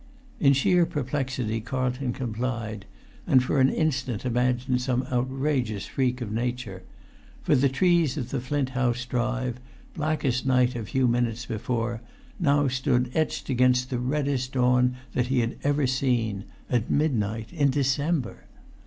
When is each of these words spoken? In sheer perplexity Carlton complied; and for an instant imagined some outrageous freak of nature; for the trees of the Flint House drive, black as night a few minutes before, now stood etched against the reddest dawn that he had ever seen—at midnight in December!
In 0.39 0.53
sheer 0.53 0.87
perplexity 0.87 1.61
Carlton 1.61 2.11
complied; 2.11 2.87
and 3.27 3.43
for 3.43 3.59
an 3.59 3.69
instant 3.69 4.25
imagined 4.25 4.81
some 4.81 5.05
outrageous 5.11 5.85
freak 5.85 6.21
of 6.21 6.31
nature; 6.31 6.81
for 7.43 7.53
the 7.55 7.69
trees 7.69 8.17
of 8.17 8.31
the 8.31 8.41
Flint 8.41 8.69
House 8.69 9.05
drive, 9.05 9.59
black 9.93 10.25
as 10.25 10.43
night 10.43 10.75
a 10.75 10.83
few 10.85 11.07
minutes 11.07 11.45
before, 11.45 12.01
now 12.39 12.67
stood 12.67 13.11
etched 13.13 13.47
against 13.51 13.91
the 13.91 13.99
reddest 13.99 14.53
dawn 14.53 14.95
that 15.13 15.27
he 15.27 15.41
had 15.41 15.59
ever 15.63 15.85
seen—at 15.85 16.89
midnight 16.89 17.53
in 17.53 17.69
December! 17.69 18.45